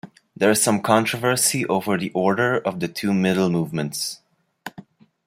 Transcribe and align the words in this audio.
There 0.35 0.49
is 0.49 0.59
some 0.63 0.81
controversy 0.81 1.63
over 1.67 1.95
the 1.95 2.09
order 2.13 2.57
of 2.57 2.79
the 2.79 2.87
two 2.87 3.13
middle 3.13 3.51
movements. 3.51 4.19